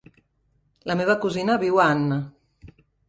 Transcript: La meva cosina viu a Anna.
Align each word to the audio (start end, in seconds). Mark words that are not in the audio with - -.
La 0.91 0.95
meva 1.01 1.15
cosina 1.27 1.59
viu 1.65 1.79
a 1.83 1.85
Anna. 1.99 2.19